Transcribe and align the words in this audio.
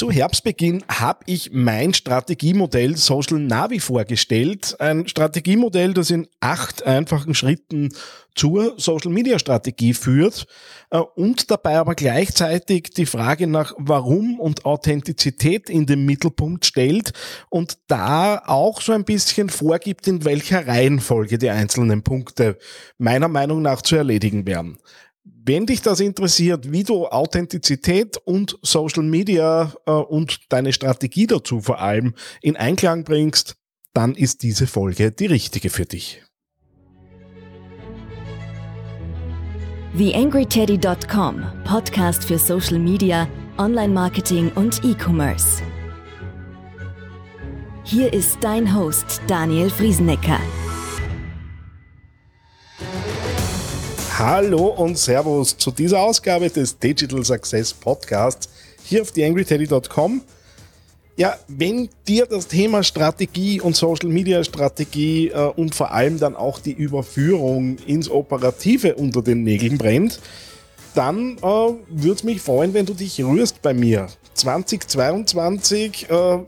Zu 0.00 0.10
Herbstbeginn 0.10 0.82
habe 0.88 1.20
ich 1.26 1.50
mein 1.52 1.92
Strategiemodell 1.92 2.96
Social 2.96 3.38
Navi 3.38 3.80
vorgestellt. 3.80 4.74
Ein 4.80 5.06
Strategiemodell, 5.06 5.92
das 5.92 6.10
in 6.10 6.26
acht 6.40 6.86
einfachen 6.86 7.34
Schritten 7.34 7.90
zur 8.34 8.76
Social 8.78 9.12
Media 9.12 9.38
Strategie 9.38 9.92
führt 9.92 10.46
äh, 10.88 10.96
und 10.96 11.50
dabei 11.50 11.76
aber 11.76 11.94
gleichzeitig 11.96 12.92
die 12.96 13.04
Frage 13.04 13.46
nach 13.46 13.74
Warum 13.76 14.40
und 14.40 14.64
Authentizität 14.64 15.68
in 15.68 15.84
den 15.84 16.06
Mittelpunkt 16.06 16.64
stellt 16.64 17.12
und 17.50 17.76
da 17.86 18.42
auch 18.46 18.80
so 18.80 18.92
ein 18.92 19.04
bisschen 19.04 19.50
vorgibt, 19.50 20.08
in 20.08 20.24
welcher 20.24 20.66
Reihenfolge 20.66 21.36
die 21.36 21.50
einzelnen 21.50 22.02
Punkte 22.02 22.56
meiner 22.96 23.28
Meinung 23.28 23.60
nach 23.60 23.82
zu 23.82 23.96
erledigen 23.96 24.46
werden. 24.46 24.78
Wenn 25.52 25.66
dich 25.66 25.82
das 25.82 25.98
interessiert, 25.98 26.70
wie 26.70 26.84
du 26.84 27.08
Authentizität 27.08 28.16
und 28.18 28.56
Social 28.62 29.02
Media 29.02 29.74
äh, 29.84 29.90
und 29.90 30.38
deine 30.48 30.72
Strategie 30.72 31.26
dazu 31.26 31.60
vor 31.60 31.80
allem 31.80 32.14
in 32.40 32.54
Einklang 32.54 33.02
bringst, 33.02 33.56
dann 33.92 34.14
ist 34.14 34.44
diese 34.44 34.68
Folge 34.68 35.10
die 35.10 35.26
richtige 35.26 35.68
für 35.68 35.86
dich. 35.86 36.22
TheAngryTeddy.com, 39.98 41.42
Podcast 41.64 42.22
für 42.22 42.38
Social 42.38 42.78
Media, 42.78 43.26
Online-Marketing 43.58 44.52
und 44.54 44.84
E-Commerce. 44.84 45.62
Hier 47.82 48.12
ist 48.12 48.38
dein 48.40 48.72
Host 48.72 49.20
Daniel 49.26 49.68
Friesenecker. 49.68 50.38
Hallo 54.22 54.66
und 54.66 54.98
Servus 54.98 55.56
zu 55.56 55.70
dieser 55.70 56.00
Ausgabe 56.00 56.50
des 56.50 56.78
Digital 56.78 57.24
Success 57.24 57.72
Podcasts 57.72 58.50
hier 58.84 59.00
auf 59.00 59.12
theangryteddy.com. 59.12 60.20
Ja, 61.16 61.38
wenn 61.48 61.88
dir 62.06 62.26
das 62.26 62.46
Thema 62.46 62.82
Strategie 62.82 63.62
und 63.62 63.76
Social 63.76 64.10
Media 64.10 64.44
Strategie 64.44 65.28
äh, 65.28 65.50
und 65.56 65.74
vor 65.74 65.92
allem 65.92 66.18
dann 66.18 66.36
auch 66.36 66.58
die 66.58 66.72
Überführung 66.72 67.78
ins 67.86 68.10
Operative 68.10 68.96
unter 68.96 69.22
den 69.22 69.42
Nägeln 69.42 69.78
brennt, 69.78 70.20
dann 70.94 71.38
äh, 71.38 71.40
würde 71.40 72.12
es 72.12 72.22
mich 72.22 72.42
freuen, 72.42 72.74
wenn 72.74 72.84
du 72.84 72.92
dich 72.92 73.24
rührst 73.24 73.62
bei 73.62 73.72
mir. 73.72 74.08
2022 74.34 76.10
äh, 76.10 76.38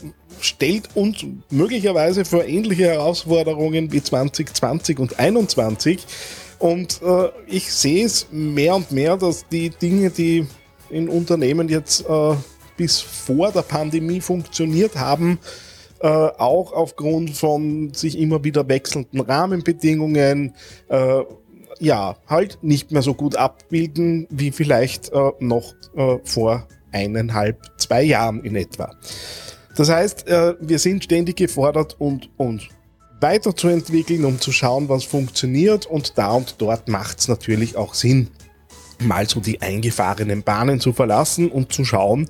stellt 0.40 0.94
uns 0.94 1.24
möglicherweise 1.48 2.26
vor 2.26 2.44
ähnliche 2.44 2.84
Herausforderungen 2.84 3.90
wie 3.92 4.02
2020 4.02 4.98
und 4.98 5.12
2021. 5.12 6.06
Und 6.62 7.02
äh, 7.02 7.28
ich 7.48 7.72
sehe 7.72 8.06
es 8.06 8.28
mehr 8.30 8.76
und 8.76 8.92
mehr, 8.92 9.16
dass 9.16 9.48
die 9.48 9.70
Dinge, 9.70 10.10
die 10.10 10.46
in 10.90 11.08
Unternehmen 11.08 11.68
jetzt 11.68 12.08
äh, 12.08 12.36
bis 12.76 13.00
vor 13.00 13.50
der 13.50 13.62
Pandemie 13.62 14.20
funktioniert 14.20 14.94
haben, 14.94 15.40
äh, 15.98 16.06
auch 16.06 16.72
aufgrund 16.72 17.30
von 17.36 17.92
sich 17.94 18.16
immer 18.16 18.44
wieder 18.44 18.68
wechselnden 18.68 19.18
Rahmenbedingungen, 19.18 20.54
äh, 20.88 21.22
ja, 21.80 22.14
halt 22.28 22.60
nicht 22.62 22.92
mehr 22.92 23.02
so 23.02 23.14
gut 23.14 23.34
abbilden 23.34 24.28
wie 24.30 24.52
vielleicht 24.52 25.12
äh, 25.12 25.32
noch 25.40 25.74
äh, 25.96 26.18
vor 26.22 26.68
eineinhalb, 26.92 27.58
zwei 27.78 28.04
Jahren 28.04 28.44
in 28.44 28.54
etwa. 28.54 28.94
Das 29.74 29.88
heißt, 29.88 30.26
wir 30.26 30.78
sind 30.78 31.02
ständig 31.02 31.36
gefordert 31.36 31.96
und, 31.98 32.28
und 32.36 32.68
weiterzuentwickeln, 33.22 34.24
um 34.24 34.40
zu 34.40 34.52
schauen, 34.52 34.88
was 34.88 35.04
funktioniert. 35.04 35.86
Und 35.86 36.18
da 36.18 36.32
und 36.32 36.56
dort 36.58 36.88
macht 36.88 37.20
es 37.20 37.28
natürlich 37.28 37.76
auch 37.76 37.94
Sinn, 37.94 38.28
mal 38.98 39.28
so 39.28 39.40
die 39.40 39.60
eingefahrenen 39.62 40.42
Bahnen 40.42 40.80
zu 40.80 40.92
verlassen 40.92 41.50
und 41.50 41.72
zu 41.72 41.84
schauen, 41.84 42.28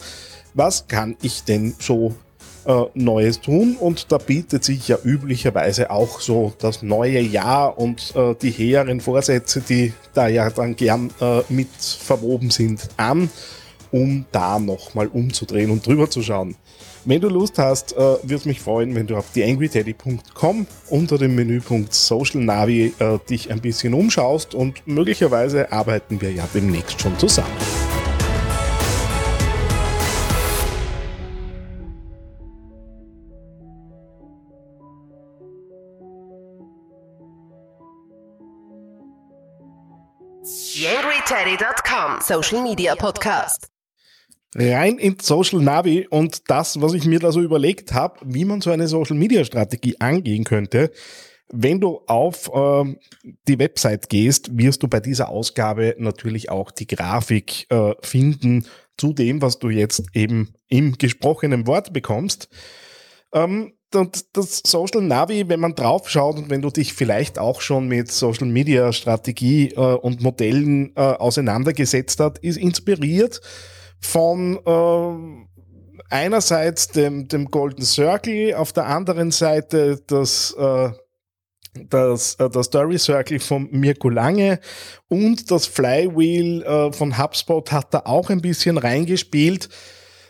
was 0.55 0.87
kann 0.87 1.17
ich 1.23 1.45
denn 1.45 1.75
so 1.79 2.15
äh, 2.65 2.85
Neues 2.95 3.41
tun. 3.41 3.77
Und 3.79 4.13
da 4.13 4.19
bietet 4.19 4.65
sich 4.65 4.89
ja 4.89 4.99
üblicherweise 5.03 5.91
auch 5.91 6.21
so 6.21 6.53
das 6.59 6.83
neue 6.83 7.21
Jahr 7.21 7.79
und 7.79 8.15
äh, 8.15 8.35
die 8.41 8.51
hehren 8.51 9.01
Vorsätze, 9.01 9.61
die 9.61 9.93
da 10.15 10.29
ja 10.29 10.51
dann 10.51 10.77
gern 10.77 11.11
äh, 11.21 11.41
mit 11.49 11.71
verwoben 11.73 12.51
sind, 12.51 12.89
an, 12.97 13.31
um 13.91 14.25
da 14.33 14.59
nochmal 14.59 15.09
umzudrehen 15.09 15.71
und 15.71 15.87
drüber 15.87 16.09
zu 16.11 16.23
schauen. 16.23 16.57
Wenn 17.05 17.21
du 17.21 17.29
Lust 17.29 17.59
hast, 17.59 17.95
äh, 17.95 17.97
würde 17.97 18.49
mich 18.49 18.61
freuen, 18.61 18.95
wenn 18.95 19.09
du 19.09 19.17
auf 19.17 19.33
theangryteddy.com 19.33 20.67
unter 20.89 21.19
dem 21.19 21.35
Menüpunkt 21.35 21.93
Social 21.93 22.41
Navi 22.41 22.95
äh, 22.99 23.19
dich 23.29 23.51
ein 23.51 23.61
bisschen 23.61 23.93
umschaust 23.93 24.55
und 24.55 24.87
möglicherweise 24.87 25.73
arbeiten 25.73 26.21
wir 26.21 26.31
ja 26.31 26.49
demnächst 26.55 27.01
schon 27.01 27.19
zusammen. 27.19 27.49
TheAngryTeddy.com 40.45 42.21
Social 42.21 42.63
Media 42.63 42.95
Podcast 42.95 43.72
rein 44.55 44.99
in 44.99 45.17
Social 45.21 45.61
Navi 45.61 46.07
und 46.09 46.51
das, 46.51 46.81
was 46.81 46.95
ich 46.95 47.07
mir 47.07 47.19
da 47.19 47.33
so 47.33 47.41
überlegt 47.41 47.93
habe, 47.93 48.21
wie 48.25 48.45
man 48.45 48.61
so 48.61 48.71
eine 48.71 48.89
Social 48.89 49.17
Media 49.17 49.45
Strategie 49.45 49.97
angehen 50.01 50.45
könnte. 50.45 50.91
Wenn 51.55 51.81
du 51.81 52.01
auf 52.07 52.51
äh, 52.55 52.97
die 53.47 53.59
Website 53.59 54.09
gehst, 54.09 54.57
wirst 54.57 54.83
du 54.83 54.89
bei 54.89 55.01
dieser 55.01 55.29
Ausgabe 55.29 55.95
natürlich 55.99 56.51
auch 56.51 56.71
die 56.71 56.87
Grafik 56.87 57.71
äh, 57.71 57.95
finden 58.03 58.67
zu 58.97 59.13
dem, 59.13 59.43
was 59.43 59.59
du 59.59 59.69
jetzt 59.69 60.03
eben 60.15 60.55
im 60.69 60.97
gesprochenen 60.97 61.67
Wort 61.67 61.93
bekommst. 61.93 62.49
Ähm, 63.35 63.75
und 63.95 64.37
das 64.37 64.63
Social 64.65 65.03
Navi, 65.03 65.49
wenn 65.49 65.61
man 65.61 65.75
drauf 65.75 66.09
schaut 66.09 66.37
und 66.37 66.49
wenn 66.49 66.63
du 66.63 66.71
dich 66.71 66.95
vielleicht 66.95 67.39
auch 67.39 67.61
schon 67.61 67.89
mit 67.89 68.11
Social 68.11 68.47
Media 68.47 68.91
Strategie 68.93 69.69
äh, 69.73 69.77
und 69.77 70.23
Modellen 70.23 70.93
äh, 70.97 71.01
auseinandergesetzt 71.01 72.19
hast, 72.21 72.39
ist 72.39 72.57
inspiriert 72.57 73.43
von 74.03 74.59
äh, 74.67 75.47
einerseits 76.11 76.89
dem, 76.89 77.29
dem 77.29 77.47
Golden 77.47 77.85
Circle, 77.85 78.55
auf 78.55 78.73
der 78.73 78.87
anderen 78.87 79.31
Seite 79.31 80.01
das, 80.07 80.55
äh, 80.59 80.91
das, 81.89 82.35
äh, 82.35 82.51
das 82.51 82.67
Story 82.67 82.99
Circle 82.99 83.41
von 83.41 83.69
Mirko 83.71 84.11
Lange 84.11 84.61
und 85.09 85.51
das 85.51 85.67
Flywheel 85.67 86.63
äh, 86.63 86.93
von 86.93 87.19
HubSpot 87.19 87.73
hat 87.73 87.95
da 87.95 88.03
auch 88.05 88.29
ein 88.31 88.43
bisschen 88.43 88.79
reingespielt. 88.79 89.69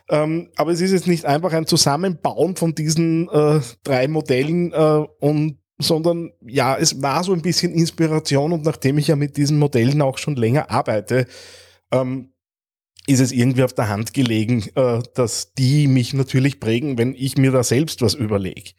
Ähm, 0.09 0.51
aber 0.57 0.73
es 0.73 0.81
ist 0.81 0.93
jetzt 0.93 1.07
nicht 1.07 1.25
einfach 1.25 1.53
ein 1.53 1.67
Zusammenbauen 1.67 2.57
von 2.57 2.75
diesen 2.75 3.29
äh, 3.31 3.61
drei 3.83 4.09
Modellen 4.09 4.73
äh, 4.73 5.07
und 5.21 5.59
sondern 5.79 6.33
ja, 6.47 6.77
es 6.77 7.03
war 7.03 7.25
so 7.25 7.33
ein 7.33 7.43
bisschen 7.43 7.73
Inspiration 7.73 8.53
und 8.53 8.65
nachdem 8.65 8.99
ich 8.99 9.09
ja 9.09 9.17
mit 9.17 9.37
diesen 9.37 9.59
Modellen 9.59 10.01
auch 10.01 10.19
schon 10.19 10.37
länger 10.37 10.71
arbeite, 10.71 11.27
ähm, 11.91 12.32
ist 13.07 13.21
es 13.21 13.33
irgendwie 13.33 13.65
auf 13.65 13.73
der 13.73 13.89
Hand 13.89 14.15
gelegen, 14.15 14.65
äh, 14.75 15.03
dass 15.15 15.55
die 15.55 15.89
mich 15.89 16.15
natürlich 16.15 16.61
prägen, 16.61 16.99
wenn 16.99 17.15
ich 17.15 17.37
mir 17.37 17.51
da 17.51 17.65
selbst 17.65 18.03
was 18.03 18.15
überlege. 18.15 18.71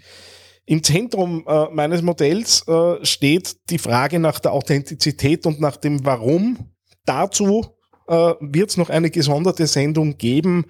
Im 0.66 0.82
Zentrum 0.82 1.44
äh, 1.48 1.66
meines 1.72 2.02
Modells 2.02 2.66
äh, 2.68 3.04
steht 3.06 3.70
die 3.70 3.78
Frage 3.78 4.20
nach 4.20 4.40
der 4.40 4.54
Authentizität 4.54 5.46
und 5.46 5.60
nach 5.60 5.78
dem 5.78 6.06
Warum. 6.06 6.72
Dazu 7.06 7.66
wird 8.06 8.70
es 8.70 8.76
noch 8.76 8.90
eine 8.90 9.10
gesonderte 9.10 9.66
Sendung 9.66 10.18
geben, 10.18 10.66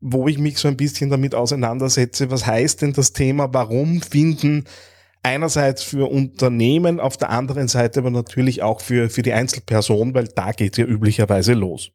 wo 0.00 0.26
ich 0.26 0.38
mich 0.38 0.56
so 0.56 0.68
ein 0.68 0.76
bisschen 0.78 1.10
damit 1.10 1.34
auseinandersetze. 1.34 2.30
Was 2.30 2.46
heißt 2.46 2.80
denn 2.80 2.94
das 2.94 3.12
Thema 3.12 3.52
Warum 3.52 4.00
finden? 4.00 4.64
Einerseits 5.22 5.82
für 5.82 6.10
Unternehmen, 6.10 6.98
auf 6.98 7.18
der 7.18 7.28
anderen 7.28 7.68
Seite 7.68 8.00
aber 8.00 8.10
natürlich 8.10 8.62
auch 8.62 8.80
für, 8.80 9.10
für 9.10 9.20
die 9.20 9.34
Einzelperson, 9.34 10.14
weil 10.14 10.28
da 10.28 10.52
geht 10.52 10.78
ja 10.78 10.86
üblicherweise 10.86 11.52
los. 11.52 11.90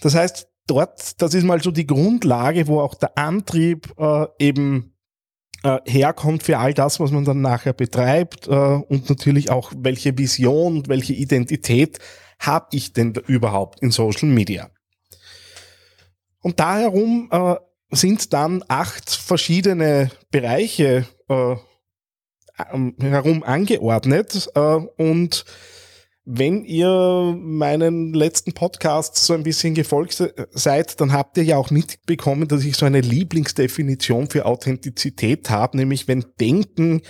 Das 0.00 0.14
heißt, 0.14 0.48
dort, 0.66 1.20
das 1.20 1.34
ist 1.34 1.44
mal 1.44 1.62
so 1.62 1.70
die 1.70 1.86
Grundlage, 1.86 2.66
wo 2.66 2.80
auch 2.80 2.94
der 2.94 3.16
Antrieb 3.18 3.92
äh, 3.98 4.26
eben 4.38 4.94
äh, 5.64 5.78
herkommt 5.84 6.42
für 6.42 6.58
all 6.58 6.74
das, 6.74 7.00
was 7.00 7.10
man 7.10 7.24
dann 7.24 7.40
nachher 7.40 7.72
betreibt 7.72 8.46
äh, 8.46 8.50
und 8.50 9.08
natürlich 9.08 9.50
auch, 9.50 9.72
welche 9.76 10.16
Vision 10.16 10.78
und 10.78 10.88
welche 10.88 11.14
Identität 11.14 11.98
habe 12.38 12.68
ich 12.72 12.92
denn 12.92 13.14
überhaupt 13.26 13.80
in 13.80 13.90
Social 13.90 14.28
Media. 14.28 14.70
Und 16.40 16.60
da 16.60 16.78
herum 16.78 17.28
äh, 17.32 17.56
sind 17.90 18.32
dann 18.32 18.62
acht 18.68 19.10
verschiedene 19.10 20.10
Bereiche 20.30 21.06
äh, 21.28 21.56
herum 22.56 23.42
angeordnet 23.42 24.48
äh, 24.54 24.60
und 24.60 25.44
wenn 26.30 26.62
ihr 26.62 27.34
meinen 27.38 28.12
letzten 28.12 28.52
Podcast 28.52 29.16
so 29.16 29.32
ein 29.32 29.44
bisschen 29.44 29.72
gefolgt 29.72 30.22
seid, 30.50 31.00
dann 31.00 31.14
habt 31.14 31.38
ihr 31.38 31.44
ja 31.44 31.56
auch 31.56 31.70
mitbekommen, 31.70 32.46
dass 32.46 32.66
ich 32.66 32.76
so 32.76 32.84
eine 32.84 33.00
Lieblingsdefinition 33.00 34.28
für 34.28 34.44
Authentizität 34.44 35.48
habe, 35.48 35.78
nämlich 35.78 36.06
wenn 36.06 36.26
Denken, 36.38 37.00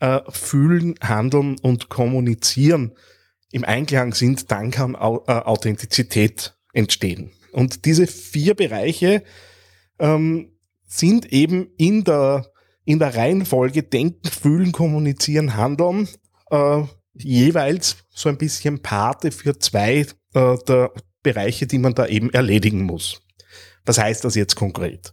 äh, 0.00 0.18
Fühlen, 0.30 0.96
Handeln 1.00 1.60
und 1.62 1.90
Kommunizieren 1.90 2.96
im 3.52 3.64
Einklang 3.64 4.14
sind, 4.14 4.50
dann 4.50 4.72
kann 4.72 4.94
äh, 4.94 4.98
Authentizität 4.98 6.58
entstehen. 6.72 7.30
Und 7.52 7.84
diese 7.84 8.08
vier 8.08 8.54
Bereiche 8.54 9.22
ähm, 10.00 10.58
sind 10.88 11.32
eben 11.32 11.68
in 11.78 12.02
der, 12.02 12.50
in 12.84 12.98
der 12.98 13.14
Reihenfolge 13.14 13.84
Denken, 13.84 14.28
Fühlen, 14.28 14.72
Kommunizieren, 14.72 15.56
Handeln 15.56 16.08
äh, 16.50 16.82
jeweils 17.18 17.96
so 18.10 18.28
ein 18.28 18.38
bisschen 18.38 18.82
Pate 18.82 19.30
für 19.30 19.58
zwei 19.58 20.06
äh, 20.34 20.56
der 20.66 20.92
Bereiche, 21.22 21.66
die 21.66 21.78
man 21.78 21.94
da 21.94 22.06
eben 22.06 22.30
erledigen 22.30 22.82
muss. 22.82 23.20
Was 23.84 23.98
heißt 23.98 24.24
das 24.24 24.34
jetzt 24.34 24.56
konkret? 24.56 25.12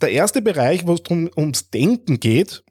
Der 0.00 0.10
erste 0.10 0.42
Bereich, 0.42 0.86
wo 0.86 0.94
es 0.94 1.02
drum, 1.02 1.28
ums 1.36 1.70
Denken 1.70 2.20
geht, 2.20 2.62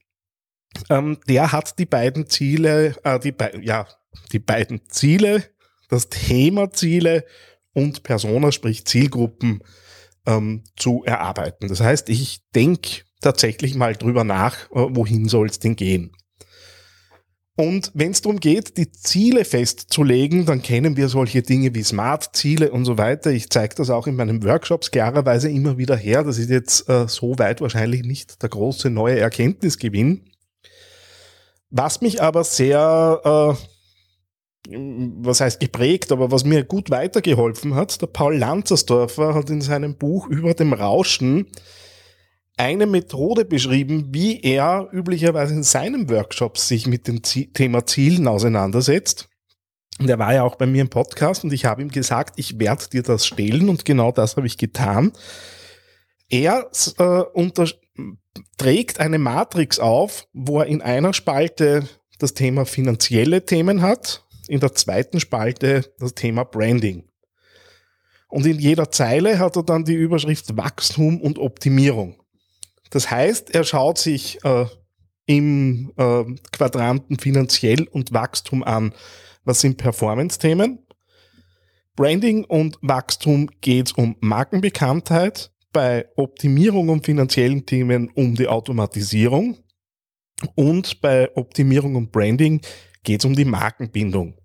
ähm, 0.89 1.18
der 1.27 1.51
hat 1.51 1.77
die 1.80 1.86
beiden 1.86 2.27
Ziele, 2.30 2.95
äh, 3.04 3.19
die, 3.19 3.31
be 3.31 3.59
ja, 3.62 3.88
die 4.31 4.39
beiden 4.39 4.88
Ziele, 4.89 5.44
das 5.89 6.10
Thema 6.10 6.71
Ziele 6.71 7.25
und 7.74 8.03
Persona, 8.03 8.51
sprich 8.51 8.86
Zielgruppen, 8.86 9.62
ähm, 10.25 10.63
zu 10.75 11.03
erarbeiten. 11.06 11.68
Das 11.68 11.81
heißt, 11.81 12.10
ich 12.10 12.42
denke 12.53 13.01
tatsächlich 13.21 13.75
mal 13.75 13.95
drüber 13.95 14.24
nach, 14.24 14.69
äh, 14.71 14.88
wohin 14.89 15.27
soll 15.27 15.48
es 15.48 15.60
denn 15.60 15.75
gehen. 15.75 16.12
Und 17.59 17.89
wenn 17.95 18.12
es 18.12 18.21
darum 18.21 18.39
geht, 18.39 18.77
die 18.77 18.92
Ziele 18.92 19.44
festzulegen, 19.44 20.45
dann 20.45 20.62
kennen 20.62 20.95
wir 20.95 21.09
solche 21.09 21.42
Dinge 21.42 21.74
wie 21.74 21.81
Smart-Ziele 21.81 22.69
und 22.71 22.86
so 22.86 23.00
weiter. 23.00 23.31
Ich 23.31 23.50
zeige 23.50 23.74
das 23.74 23.89
auch 23.89 24.06
in 24.06 24.15
meinen 24.15 24.44
Workshops 24.44 24.92
klarerweise 24.92 25.50
immer 25.50 25.75
wieder 25.80 25.98
her. 25.98 26.24
Das 26.24 26.38
ist 26.38 26.51
jetzt 26.51 26.88
äh, 26.88 27.07
so 27.07 27.39
weit 27.39 27.59
wahrscheinlich 27.59 28.04
nicht 28.04 28.44
der 28.44 28.50
große 28.50 28.92
neue 28.92 29.18
Erkenntnisgewinn. 29.18 30.30
Was 31.71 32.01
mich 32.01 32.21
aber 32.21 32.44
sehr, 32.44 33.57
äh, 34.69 34.69
was 34.69 35.42
heißt 35.42 35.60
geprägt, 35.60 36.12
aber 36.12 36.30
was 36.30 36.45
mir 36.45 36.63
gut 36.63 36.92
weitergeholfen 36.92 37.74
hat, 37.74 38.00
der 38.00 38.07
Paul 38.07 38.38
Lanzersdorfer 38.38 39.33
hat 39.33 39.50
in 39.50 39.62
seinem 39.62 39.95
Buch 39.95 40.27
über 40.27 40.53
dem 40.53 40.74
Rauschen 40.74 41.48
eine 42.57 42.88
Methode 42.88 43.45
beschrieben, 43.45 44.07
wie 44.12 44.42
er 44.42 44.89
üblicherweise 44.92 45.54
in 45.54 45.63
seinen 45.63 46.09
Workshops 46.09 46.68
sich 46.68 46.88
mit 46.88 47.07
dem 47.07 47.21
Thema 47.21 47.86
Zielen 47.86 48.27
auseinandersetzt. 48.27 49.30
Und 50.00 50.09
er 50.09 50.19
war 50.19 50.33
ja 50.33 50.44
auch 50.44 50.56
bei 50.56 50.65
mir 50.65 50.81
im 50.81 50.89
Podcast 50.89 51.44
und 51.44 51.54
ich 51.54 51.65
habe 51.65 51.81
ihm 51.81 51.89
gesagt, 51.89 52.33
ich 52.38 52.59
werde 52.59 52.88
dir 52.89 53.04
das 53.04 53.25
stellen 53.25 53.69
und 53.69 53.86
genau 53.86 54.12
das 54.12 54.36
habe 54.36 54.48
ich 54.48 54.57
getan. 54.57 55.12
Er 56.30 56.69
äh, 56.98 57.04
unter, 57.04 57.68
trägt 58.57 59.00
eine 59.00 59.18
Matrix 59.18 59.80
auf, 59.80 60.27
wo 60.33 60.60
er 60.60 60.68
in 60.68 60.81
einer 60.81 61.13
Spalte 61.13 61.88
das 62.19 62.33
Thema 62.33 62.65
finanzielle 62.65 63.45
Themen 63.45 63.81
hat, 63.81 64.24
in 64.48 64.60
der 64.60 64.74
zweiten 64.74 65.19
Spalte 65.19 65.94
das 66.00 66.15
Thema 66.15 66.44
Branding. 66.44 67.03
Und 68.30 68.45
in 68.45 68.60
jeder 68.60 68.92
Zeile 68.92 69.39
hat 69.39 69.56
er 69.56 69.63
dann 69.63 69.86
die 69.86 69.94
Überschrift 69.94 70.57
Wachstum 70.57 71.21
und 71.21 71.39
Optimierung. 71.39 72.21
Das 72.89 73.12
heißt, 73.12 73.54
er 73.54 73.63
schaut 73.63 73.98
sich 73.98 74.44
äh, 74.44 74.66
im 75.25 75.92
äh, 75.98 76.24
Quadranten 76.51 77.19
finanziell 77.19 77.88
und 77.88 78.13
Wachstum 78.13 78.63
an. 78.63 78.94
Was 79.44 79.62
sind 79.62 79.78
Performance-Themen? 79.78 80.80
Branding 81.95 82.44
und 82.45 82.78
Wachstum 82.81 83.50
geht 83.62 83.98
um 83.98 84.16
Markenbekanntheit, 84.19 85.51
bei 85.74 86.07
Optimierung 86.16 86.89
und 86.89 87.06
finanziellen 87.06 87.66
Themen 87.66 88.10
um 88.16 88.36
die 88.36 88.48
Automatisierung 88.48 89.57
und 90.56 91.01
bei 91.01 91.36
Optimierung 91.36 91.95
und 91.95 92.12
Branding 92.12 92.62
geht 93.04 93.22
es 93.22 93.25
um 93.25 93.36
die 93.36 93.45
Markenbindung. 93.45 94.38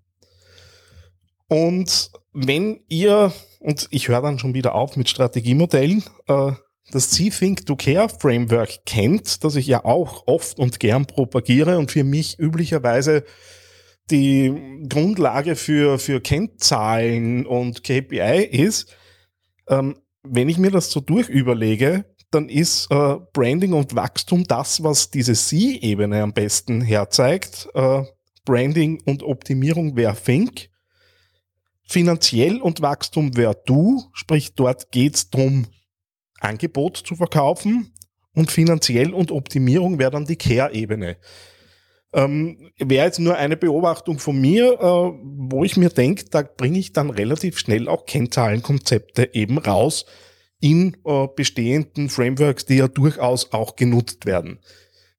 Und 1.47 2.11
wenn 2.33 2.81
ihr, 2.87 3.31
und 3.59 3.87
ich 3.91 4.07
höre 4.07 4.21
dann 4.21 4.39
schon 4.39 4.53
wieder 4.53 4.73
auf 4.75 4.95
mit 4.95 5.09
Strategiemodellen, 5.09 6.03
äh, 6.27 6.51
das 6.91 7.09
C-Think 7.11 7.65
to 7.65 7.75
Care 7.75 8.09
Framework 8.09 8.85
kennt, 8.85 9.43
das 9.43 9.55
ich 9.55 9.67
ja 9.67 9.85
auch 9.85 10.27
oft 10.27 10.59
und 10.59 10.79
gern 10.79 11.05
propagiere 11.05 11.77
und 11.77 11.91
für 11.91 12.03
mich 12.03 12.37
üblicherweise 12.39 13.23
die 14.11 14.83
Grundlage 14.89 15.55
für, 15.55 15.97
für 15.97 16.19
Kennzahlen 16.19 17.45
und 17.45 17.83
KPI 17.83 18.43
ist, 18.43 18.95
ähm, 19.67 19.97
wenn 20.23 20.49
ich 20.49 20.57
mir 20.57 20.71
das 20.71 20.91
so 20.91 20.99
durchüberlege, 20.99 22.05
dann 22.31 22.49
ist 22.49 22.87
äh, 22.91 23.17
Branding 23.33 23.73
und 23.73 23.95
Wachstum 23.95 24.43
das, 24.43 24.83
was 24.83 25.09
diese 25.09 25.33
C-Ebene 25.33 26.21
am 26.21 26.33
besten 26.33 26.81
herzeigt. 26.81 27.69
Äh, 27.73 28.03
Branding 28.45 29.01
und 29.05 29.23
Optimierung 29.23 29.95
wäre 29.95 30.15
Think. 30.15 30.69
Finanziell 31.85 32.59
und 32.59 32.81
Wachstum 32.81 33.37
wäre 33.37 33.61
Du, 33.65 34.03
sprich 34.13 34.55
dort 34.55 34.91
geht's 34.91 35.29
drum 35.29 35.67
Angebot 36.43 36.97
zu 36.97 37.15
verkaufen 37.15 37.93
und 38.33 38.51
finanziell 38.51 39.13
und 39.13 39.31
Optimierung 39.31 39.99
wäre 39.99 40.11
dann 40.11 40.25
die 40.25 40.35
Care-Ebene. 40.35 41.17
Ähm, 42.13 42.71
wäre 42.77 43.05
jetzt 43.05 43.19
nur 43.19 43.37
eine 43.37 43.57
Beobachtung 43.57 44.19
von 44.19 44.39
mir, 44.39 44.73
äh, 44.73 44.79
wo 44.79 45.63
ich 45.63 45.77
mir 45.77 45.89
denke, 45.89 46.25
da 46.29 46.43
bringe 46.43 46.77
ich 46.77 46.93
dann 46.93 47.09
relativ 47.09 47.57
schnell 47.57 47.87
auch 47.87 48.05
Kennzahlenkonzepte 48.05 49.33
eben 49.33 49.57
raus 49.57 50.05
in 50.59 50.95
äh, 51.05 51.27
bestehenden 51.35 52.09
Frameworks, 52.09 52.65
die 52.65 52.75
ja 52.75 52.87
durchaus 52.87 53.51
auch 53.51 53.75
genutzt 53.75 54.25
werden. 54.25 54.59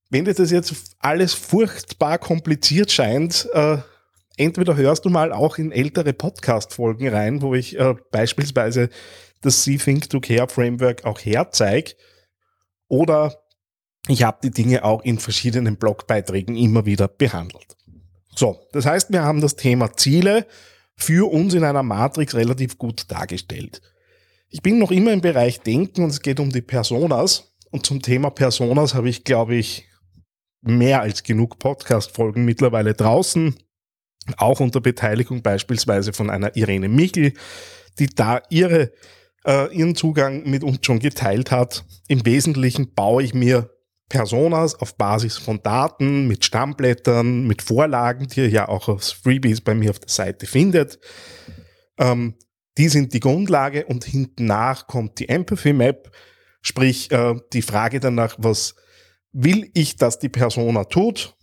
Wenn 0.09 0.25
dir 0.25 0.35
das 0.35 0.53
jetzt 0.53 0.95
alles 1.01 1.35
furchtbar 1.35 2.19
kompliziert 2.19 2.93
scheint, 2.93 3.49
äh, 3.53 3.79
entweder 4.37 4.77
hörst 4.77 5.05
du 5.05 5.11
mal 5.11 5.33
auch 5.33 5.59
in 5.59 5.73
ältere 5.73 6.13
Podcast-Folgen 6.13 7.09
rein, 7.09 7.43
wo 7.43 7.55
ich 7.55 7.79
äh, 7.79 7.95
beispielsweise 8.13 8.89
das 9.45 9.63
C-Think 9.63 10.11
to 10.11 10.21
Care 10.21 10.49
Framework 10.49 11.05
auch 11.05 11.21
herzeige. 11.21 11.95
Oder 12.89 13.45
ich 14.09 14.23
habe 14.23 14.39
die 14.43 14.51
Dinge 14.51 14.85
auch 14.85 15.03
in 15.03 15.19
verschiedenen 15.19 15.77
Blogbeiträgen 15.77 16.57
immer 16.57 16.85
wieder 16.87 17.09
behandelt. 17.09 17.77
So, 18.35 18.67
das 18.73 18.87
heißt, 18.87 19.13
wir 19.13 19.23
haben 19.23 19.41
das 19.41 19.57
Thema 19.57 19.93
Ziele 19.95 20.47
für 20.97 21.31
uns 21.31 21.55
in 21.55 21.65
einer 21.65 21.83
Matrix 21.83 22.35
relativ 22.35 22.79
gut 22.79 23.11
dargestellt. 23.11 23.81
Ich 24.49 24.63
bin 24.63 24.79
noch 24.79 24.91
immer 24.91 25.13
im 25.13 25.21
Bereich 25.21 25.61
Denken 25.61 26.05
und 26.05 26.11
es 26.11 26.21
geht 26.21 26.41
um 26.41 26.51
die 26.51 26.63
Personas. 26.63 27.55
Und 27.71 27.87
zum 27.87 28.03
Thema 28.03 28.31
Personas 28.31 28.95
habe 28.95 29.09
ich, 29.09 29.25
glaube 29.25 29.57
ich, 29.57 29.89
mehr 30.61 31.01
als 31.01 31.23
genug 31.23 31.59
Podcast-Folgen 31.59 32.45
mittlerweile 32.45 32.95
draußen. 32.95 33.57
Auch 34.37 34.61
unter 34.61 34.81
Beteiligung 34.81 35.43
beispielsweise 35.43 36.13
von 36.13 36.31
einer 36.31 36.57
Irene 36.57 36.89
Michel, 36.89 37.35
die 37.99 38.07
da 38.07 38.43
ihre 38.49 38.93
äh, 39.47 39.75
ihren 39.75 39.95
Zugang 39.95 40.49
mit 40.49 40.65
uns 40.65 40.79
schon 40.83 40.99
geteilt 40.99 41.51
hat. 41.51 41.85
Im 42.09 42.25
Wesentlichen 42.25 42.95
baue 42.95 43.23
ich 43.23 43.35
mir 43.35 43.71
Personas 44.09 44.75
auf 44.75 44.97
Basis 44.97 45.39
von 45.39 45.63
Daten, 45.63 46.29
mit 46.29 46.45
Stammblättern, 46.45 47.47
mit 47.47 47.63
Vorlagen, 47.63 48.29
die 48.29 48.41
ihr 48.41 48.49
ja 48.49 48.69
auch 48.69 48.89
aus 48.89 49.13
Freebies 49.13 49.61
bei 49.61 49.75
mir 49.75 49.91
auf 49.91 49.99
der 49.99 50.11
Seite 50.11 50.47
findet. 50.47 50.99
Ähm, 51.99 52.35
die 52.77 52.89
sind 52.89 53.13
die 53.13 53.21
Grundlage 53.21 53.87
und 53.87 54.05
hinten 54.05 54.47
nach 54.47 54.87
kommt 54.87 55.19
die 55.19 55.29
Empathy 55.29 55.73
Map, 55.73 56.11
sprich 56.61 57.11
äh, 57.13 57.35
die 57.53 57.63
Frage 57.63 58.01
danach, 58.01 58.37
was 58.39 58.75
will 59.33 59.71
ich, 59.75 59.97
dass 59.97 60.19
die 60.19 60.29
Persona 60.29 60.85
tut 60.85 61.37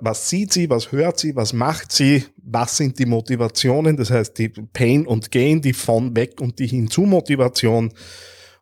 was 0.00 0.28
sieht 0.28 0.52
sie, 0.52 0.70
was 0.70 0.92
hört 0.92 1.18
sie, 1.18 1.36
was 1.36 1.52
macht 1.52 1.92
sie, 1.92 2.24
was 2.36 2.76
sind 2.76 2.98
die 2.98 3.06
Motivationen, 3.06 3.96
das 3.96 4.10
heißt 4.10 4.38
die 4.38 4.48
Pain 4.48 5.06
und 5.06 5.30
Gain, 5.30 5.60
die 5.60 5.72
von 5.72 6.14
weg 6.16 6.40
und 6.40 6.58
die 6.58 6.66
Hinzu-Motivation. 6.66 7.92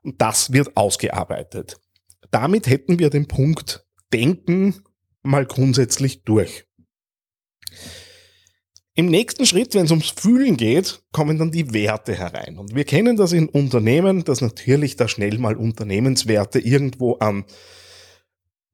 Und 0.03 0.21
das 0.21 0.53
wird 0.53 0.77
ausgearbeitet. 0.77 1.77
Damit 2.31 2.67
hätten 2.67 2.99
wir 2.99 3.11
den 3.11 3.27
Punkt 3.27 3.85
Denken 4.13 4.83
mal 5.23 5.47
grundsätzlich 5.47 6.23
durch. 6.23 6.65
Im 8.95 9.07
nächsten 9.07 9.45
Schritt, 9.45 9.75
wenn 9.75 9.85
es 9.85 9.91
ums 9.91 10.11
Fühlen 10.11 10.57
geht, 10.57 11.03
kommen 11.13 11.39
dann 11.39 11.51
die 11.51 11.75
Werte 11.75 12.15
herein. 12.15 12.57
Und 12.57 12.75
wir 12.75 12.85
kennen 12.85 13.17
das 13.17 13.33
in 13.33 13.49
Unternehmen, 13.49 14.25
dass 14.25 14.41
natürlich 14.41 14.97
da 14.97 15.07
schnell 15.07 15.37
mal 15.39 15.55
Unternehmenswerte 15.55 16.61
irgendwo 16.61 17.15
an 17.15 17.45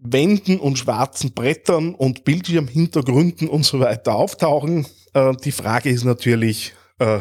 Wänden 0.04 0.58
und 0.58 0.78
schwarzen 0.78 1.32
Brettern 1.32 1.94
und 1.94 2.24
Bildschirmhintergründen 2.24 3.48
und 3.48 3.64
so 3.64 3.80
weiter 3.80 4.14
auftauchen. 4.14 4.86
Äh, 5.14 5.34
die 5.44 5.52
Frage 5.52 5.90
ist 5.90 6.04
natürlich, 6.04 6.74
äh, 6.98 7.20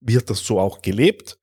wird 0.00 0.28
das 0.30 0.40
so 0.40 0.60
auch 0.60 0.82
gelebt? 0.82 1.38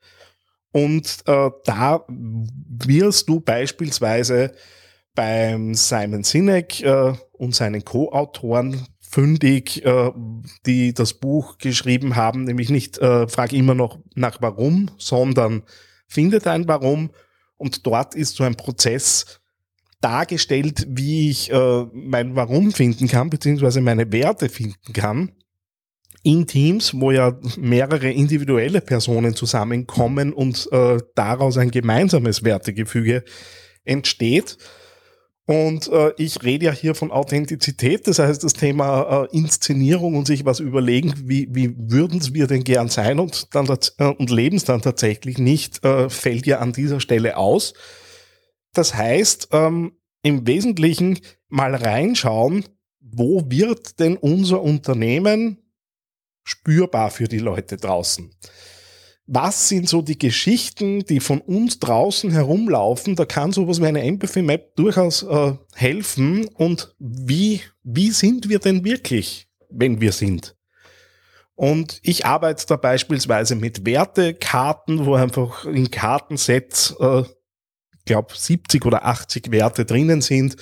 Und 0.72 1.24
äh, 1.26 1.50
da 1.64 2.06
wirst 2.08 3.30
du 3.30 3.40
beispielsweise 3.40 4.54
beim 5.16 5.74
Simon 5.74 6.24
Sinek 6.24 6.84
äh, 6.84 7.14
und 7.32 7.56
seinen 7.56 7.84
Co-Autoren 7.84 8.86
fündig, 9.00 9.86
äh, 9.86 10.12
die 10.66 10.94
das 10.94 11.14
Buch 11.14 11.58
geschrieben 11.58 12.16
haben, 12.18 12.44
nämlich 12.44 12.70
nicht 12.70 12.98
äh, 12.98 13.28
frag 13.28 13.54
immer 13.54 13.74
noch 13.74 14.00
nach 14.14 14.42
warum, 14.42 14.92
sondern 14.98 15.64
findet 16.08 16.48
ein 16.48 16.68
Warum. 16.68 17.12
Und 17.58 17.88
dort 17.88 18.14
ist 18.14 18.36
so 18.36 18.44
ein 18.44 18.56
Prozess, 18.56 19.40
dargestellt, 20.02 20.86
wie 20.90 21.30
ich 21.30 21.52
äh, 21.52 21.86
mein 21.94 22.36
Warum 22.36 22.72
finden 22.72 23.08
kann, 23.08 23.30
beziehungsweise 23.30 23.82
meine 23.82 24.12
Werte 24.12 24.50
finden 24.50 24.94
kann. 24.94 25.32
in 26.24 26.48
Teams, 26.48 26.94
wo 27.00 27.12
ja 27.12 27.38
mehrere 27.58 28.12
individuelle 28.12 28.82
Personen 28.82 29.36
zusammenkommen 29.36 30.34
und 30.34 30.68
äh, 30.72 30.98
daraus 31.14 31.58
ein 31.58 31.70
gemeinsames 31.70 32.44
Wertegefüge 32.44 33.24
entsteht. 33.84 34.58
Und 35.48 35.88
äh, 35.90 36.12
ich 36.18 36.42
rede 36.44 36.66
ja 36.66 36.72
hier 36.72 36.96
von 36.96 37.12
Authentizität, 37.12 38.08
das 38.08 38.18
heißt 38.18 38.44
das 38.44 38.54
Thema 38.54 39.28
äh, 39.32 39.38
Inszenierung 39.38 40.16
und 40.16 40.26
sich 40.26 40.44
was 40.44 40.60
überlegen, 40.60 41.14
wie, 41.26 41.48
wie 41.52 41.76
würden 41.78 42.20
wir 42.34 42.48
denn 42.48 42.64
gern 42.64 42.90
sein 42.90 43.20
und, 43.20 43.48
äh, 43.54 44.06
und 44.06 44.32
leben 44.32 44.58
es 44.58 44.64
dann 44.64 44.82
tatsächlich 44.82 45.38
nicht, 45.38 45.86
äh, 45.86 46.10
fällt 46.10 46.48
ja 46.48 46.58
an 46.58 46.74
dieser 46.74 47.00
Stelle 47.00 47.38
aus. 47.38 47.76
Das 48.78 48.94
heißt, 48.94 49.50
ähm, 49.52 49.98
im 50.22 50.46
Wesentlichen 50.48 51.20
mal 51.50 51.76
reinschauen, 51.76 52.66
wo 53.00 53.44
wird 53.48 54.00
denn 54.00 54.18
unser 54.18 54.62
Unternehmen 54.62 55.58
spürbar 56.44 57.10
für 57.12 57.28
die 57.28 57.40
Leute 57.40 57.78
draußen? 57.78 58.32
Was 59.28 59.70
sind 59.70 59.90
so 59.90 60.04
die 60.04 60.20
Geschichten, 60.20 61.04
die 61.06 61.20
von 61.20 61.42
uns 61.42 61.80
draußen 61.80 62.30
herumlaufen? 62.30 63.16
Da 63.16 63.26
kann 63.26 63.52
sowas 63.52 63.82
wie 63.82 63.88
eine 63.88 64.04
Empathy 64.04 64.44
Map 64.44 64.76
durchaus 64.76 65.24
äh, 65.24 65.54
helfen. 65.74 66.48
Und 66.54 66.96
wie, 67.00 67.62
wie 67.82 68.12
sind 68.12 68.50
wir 68.50 68.60
denn 68.60 68.84
wirklich, 68.84 69.48
wenn 69.70 70.00
wir 70.00 70.12
sind? 70.12 70.56
Und 71.56 72.00
ich 72.04 72.26
arbeite 72.26 72.66
da 72.68 72.76
beispielsweise 72.76 73.56
mit 73.56 73.86
Wertekarten, 73.86 75.06
wo 75.06 75.16
einfach 75.16 75.66
in 75.66 75.90
Kartensets, 75.90 76.96
äh, 77.00 77.24
glaube, 78.06 78.34
70 78.36 78.86
oder 78.86 79.06
80 79.06 79.52
Werte 79.52 79.86
drinnen 79.86 80.22
sind 80.22 80.56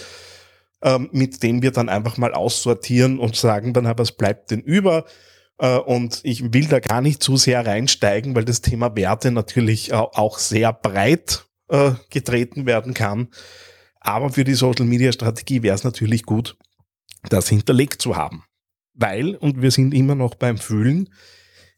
ähm, 0.83 1.09
mit 1.11 1.41
dem 1.41 1.61
wir 1.61 1.71
dann 1.71 1.89
einfach 1.89 2.17
mal 2.17 2.33
aussortieren 2.33 3.17
und 3.17 3.35
sagen 3.35 3.73
dann, 3.73 3.91
was 3.97 4.11
bleibt 4.11 4.51
denn 4.51 4.59
über? 4.59 5.05
Äh, 5.57 5.77
und 5.77 6.19
ich 6.23 6.53
will 6.53 6.67
da 6.67 6.79
gar 6.79 7.01
nicht 7.01 7.23
zu 7.23 7.37
sehr 7.37 7.65
reinsteigen, 7.65 8.35
weil 8.35 8.45
das 8.45 8.61
Thema 8.61 8.95
Werte 8.95 9.31
natürlich 9.31 9.93
auch 9.93 10.37
sehr 10.37 10.73
breit 10.73 11.45
äh, 11.69 11.91
getreten 12.09 12.65
werden 12.65 12.93
kann. 12.93 13.29
Aber 14.01 14.29
für 14.29 14.43
die 14.43 14.55
Social 14.55 14.85
Media 14.85 15.11
Strategie 15.13 15.63
wäre 15.63 15.75
es 15.75 15.85
natürlich 15.85 16.23
gut, 16.23 16.57
das 17.29 17.47
hinterlegt 17.47 18.01
zu 18.01 18.17
haben. 18.17 18.43
Weil, 18.93 19.35
und 19.35 19.61
wir 19.61 19.71
sind 19.71 19.93
immer 19.93 20.15
noch 20.15 20.35
beim 20.35 20.57
Fühlen, 20.57 21.09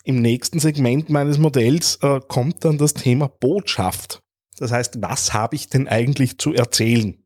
im 0.03 0.21
nächsten 0.21 0.59
Segment 0.59 1.09
meines 1.09 1.37
Modells 1.37 1.99
äh, 2.01 2.19
kommt 2.27 2.65
dann 2.65 2.77
das 2.77 2.93
Thema 2.93 3.27
Botschaft. 3.27 4.21
Das 4.57 4.71
heißt, 4.71 5.01
was 5.01 5.33
habe 5.33 5.55
ich 5.55 5.69
denn 5.69 5.87
eigentlich 5.87 6.37
zu 6.37 6.53
erzählen? 6.53 7.21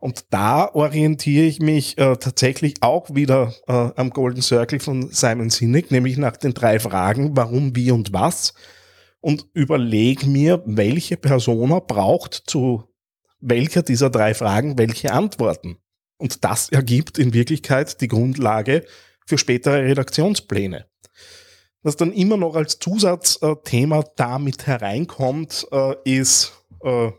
Und 0.00 0.26
da 0.30 0.72
orientiere 0.72 1.44
ich 1.44 1.58
mich 1.58 1.98
äh, 1.98 2.16
tatsächlich 2.16 2.76
auch 2.82 3.14
wieder 3.14 3.52
äh, 3.66 3.72
am 3.72 4.10
Golden 4.10 4.42
Circle 4.42 4.78
von 4.78 5.10
Simon 5.10 5.50
Sinek, 5.50 5.90
nämlich 5.90 6.16
nach 6.16 6.36
den 6.36 6.54
drei 6.54 6.78
Fragen, 6.78 7.36
warum, 7.36 7.74
wie 7.74 7.90
und 7.90 8.12
was. 8.12 8.54
Und 9.20 9.46
überlege 9.54 10.26
mir, 10.26 10.62
welche 10.66 11.16
Persona 11.16 11.80
braucht 11.80 12.34
zu 12.46 12.84
welcher 13.40 13.82
dieser 13.82 14.10
drei 14.10 14.34
Fragen 14.34 14.78
welche 14.78 15.12
Antworten. 15.12 15.78
Und 16.16 16.44
das 16.44 16.68
ergibt 16.68 17.18
in 17.18 17.34
Wirklichkeit 17.34 18.00
die 18.00 18.08
Grundlage 18.08 18.84
für 19.26 19.38
spätere 19.38 19.82
Redaktionspläne. 19.84 20.86
Was 21.82 21.96
dann 21.96 22.12
immer 22.12 22.36
noch 22.36 22.54
als 22.56 22.78
Zusatzthema 22.78 24.04
damit 24.16 24.66
hereinkommt, 24.66 25.66
äh, 25.70 25.94
ist, 26.04 26.52
äh, 26.82 27.10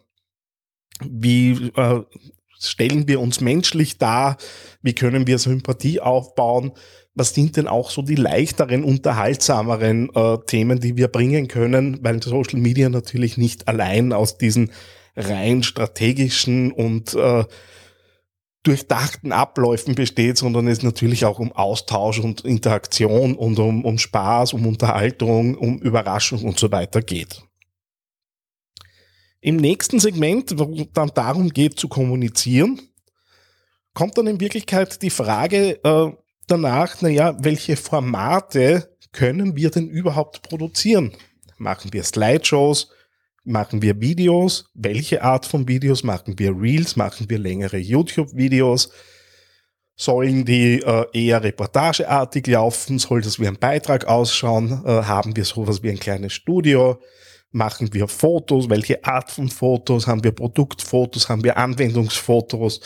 wie 1.02 1.72
äh, 1.76 2.04
stellen 2.60 3.08
wir 3.08 3.22
uns 3.22 3.40
menschlich 3.40 3.98
dar? 3.98 4.38
Wie 4.82 4.94
können 4.94 5.28
wir 5.28 5.40
Sympathie 5.40 6.02
aufbauen? 6.02 6.74
Was 7.16 7.34
sind 7.34 7.58
denn 7.58 7.68
auch 7.68 7.90
so 7.90 8.02
die 8.02 8.16
leichteren, 8.16 8.84
unterhaltsameren 8.84 10.10
Themen, 10.46 10.80
die 10.80 10.96
wir 10.96 11.10
bringen 11.10 11.50
können? 11.50 12.00
Weil 12.02 12.22
Social 12.24 12.60
Media 12.60 12.88
natürlich 12.88 13.38
nicht 13.38 13.68
allein 13.68 14.14
aus 14.14 14.38
diesen 14.38 14.72
rein 15.16 15.64
strategischen 15.64 16.72
und 16.72 17.14
äh, 17.14 17.44
durchdachten 18.64 19.32
Abläufen 19.32 19.96
besteht, 19.96 20.38
sondern 20.38 20.68
es 20.68 20.84
natürlich 20.84 21.26
auch 21.26 21.40
um 21.40 21.52
Austausch 21.52 22.20
und 22.20 22.42
Interaktion 22.42 23.36
und 23.36 23.58
um, 23.58 23.86
um 23.86 23.98
Spaß, 23.98 24.54
um 24.54 24.68
Unterhaltung, 24.68 25.56
um 25.56 25.80
Überraschung 25.80 26.44
und 26.44 26.60
so 26.60 26.72
weiter 26.72 27.02
geht. 27.02 27.42
Im 29.42 29.56
nächsten 29.56 30.00
Segment, 30.00 30.60
wo 30.60 30.86
dann 30.94 31.12
darum 31.14 31.50
geht 31.50 31.80
zu 31.80 31.88
kommunizieren, 31.88 32.82
kommt 33.94 34.18
dann 34.18 34.28
in 34.28 34.42
Wirklichkeit 34.42 35.02
die 35.02 35.10
Frage 35.10 35.82
äh, 35.84 36.12
danach, 36.48 37.02
naja, 37.02 37.38
welche 37.40 37.78
Formate 37.78 38.98
können 39.14 39.56
wir 39.56 39.70
denn 39.70 39.88
überhaupt 39.88 40.42
produzieren? 40.42 41.14
Machen 41.58 41.94
wir 41.94 42.04
Slideshows? 42.04 42.90
Machen 43.50 43.82
wir 43.82 44.00
Videos? 44.00 44.70
Welche 44.76 45.24
Art 45.24 45.44
von 45.44 45.68
Videos? 45.68 46.04
Machen 46.04 46.38
wir 46.38 46.56
Reels? 46.56 46.96
Machen 46.96 47.28
wir 47.32 47.40
längere 47.40 47.78
YouTube-Videos? 47.78 48.92
Sollen 49.96 50.46
die 50.46 50.84
äh, 50.84 51.06
eher 51.14 51.44
reportageartig 51.44 52.46
laufen? 52.46 53.00
Soll 53.00 53.22
das 53.22 53.40
wie 53.40 53.48
ein 53.48 53.58
Beitrag 53.58 54.06
ausschauen? 54.06 54.84
Äh, 54.86 55.02
haben 55.02 55.36
wir 55.36 55.46
sowas 55.46 55.82
wie 55.82 55.90
ein 55.90 55.98
kleines 55.98 56.34
Studio? 56.34 57.02
Machen 57.50 57.92
wir 57.92 58.08
Fotos? 58.08 58.70
Welche 58.70 59.04
Art 59.04 59.32
von 59.32 59.50
Fotos? 59.50 60.06
Haben 60.06 60.24
wir 60.24 60.32
Produktfotos? 60.32 61.28
Haben 61.28 61.44
wir 61.44 61.58
Anwendungsfotos? 61.58 62.82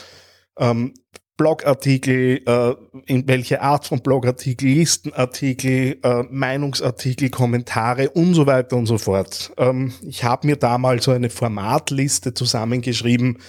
Ähm, 0.58 0.94
Blogartikel, 1.36 2.42
äh, 2.46 2.76
in 3.08 3.28
welche 3.28 3.62
Art 3.62 3.88
von 3.88 4.02
Blogartikel, 4.02 4.68
Listenartikel, 4.70 5.98
äh, 6.04 6.24
Meinungsartikel, 6.30 7.30
Kommentare 7.30 8.12
und 8.12 8.36
so 8.36 8.46
weiter 8.46 8.78
und 8.78 8.86
so 8.86 9.00
fort. 9.00 9.52
Ähm, 9.58 9.94
ich 10.04 10.24
habe 10.24 10.48
mir 10.48 10.58
da 10.58 10.78
mal 10.78 11.02
so 11.02 11.12
eine 11.12 11.32
Formatliste 11.32 12.34
zusammengeschrieben, 12.34 13.40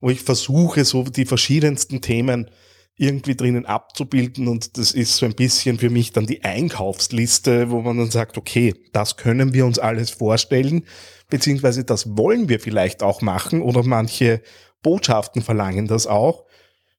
wo 0.00 0.10
ich 0.10 0.22
versuche, 0.22 0.84
so 0.84 1.02
die 1.02 1.26
verschiedensten 1.26 2.00
Themen 2.00 2.50
irgendwie 2.98 3.36
drinnen 3.36 3.66
abzubilden. 3.66 4.46
Und 4.46 4.76
das 4.76 4.92
ist 4.92 5.16
so 5.16 5.26
ein 5.26 5.34
bisschen 5.34 5.78
für 5.78 5.90
mich 5.90 6.12
dann 6.12 6.26
die 6.26 6.44
Einkaufsliste, 6.44 7.70
wo 7.70 7.80
man 7.80 7.96
dann 7.98 8.10
sagt, 8.10 8.36
okay, 8.36 8.74
das 8.92 9.16
können 9.16 9.54
wir 9.54 9.66
uns 9.66 9.78
alles 9.78 10.10
vorstellen, 10.10 10.84
beziehungsweise 11.30 11.84
das 11.84 12.16
wollen 12.16 12.48
wir 12.48 12.60
vielleicht 12.60 13.02
auch 13.02 13.22
machen. 13.22 13.62
Oder 13.62 13.82
manche 13.82 14.42
Botschaften 14.82 15.42
verlangen 15.42 15.86
das 15.86 16.06
auch, 16.06 16.44